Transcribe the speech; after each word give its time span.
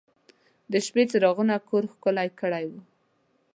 د 0.71 0.73
شپې 0.85 1.03
څراغونو 1.11 1.55
کور 1.69 1.83
ښکلی 1.93 2.29
کړی 2.39 2.65
و. 2.69 2.71